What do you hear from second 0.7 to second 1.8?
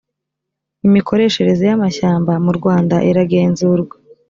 imikoreshereze y